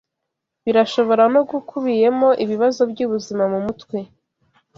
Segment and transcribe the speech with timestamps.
[0.65, 3.97] birashobora no gukubiyemo ibibazo byubuzima bwo mumutwe